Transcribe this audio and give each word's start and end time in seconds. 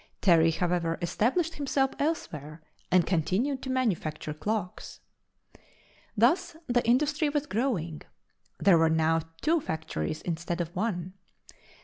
Terry, 0.19 0.49
however, 0.49 0.97
established 0.99 1.57
himself 1.57 1.91
elsewhere 1.99 2.63
and 2.89 3.05
continued 3.05 3.61
to 3.61 3.69
manufacture 3.69 4.33
clocks. 4.33 4.99
Thus 6.17 6.55
the 6.65 6.83
industry 6.87 7.29
was 7.29 7.45
growing; 7.45 8.01
there 8.57 8.79
were 8.79 8.89
now 8.89 9.19
two 9.41 9.61
factories 9.61 10.23
instead 10.23 10.59
of 10.59 10.75
one. 10.75 11.13